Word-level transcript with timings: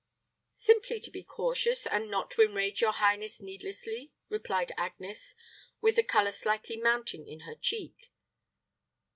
"Simply 0.55 0.99
to 0.99 1.11
be 1.11 1.21
cautious, 1.23 1.85
and 1.85 2.09
not 2.09 2.31
to 2.31 2.41
enrage 2.41 2.81
your 2.81 2.93
highness 2.93 3.39
needlessly," 3.39 4.11
replied 4.29 4.71
Agnes, 4.75 5.35
with 5.79 5.95
the 5.95 6.01
color 6.03 6.31
slightly 6.31 6.77
mounting 6.77 7.27
in 7.27 7.41
her 7.41 7.53
cheek. 7.53 8.09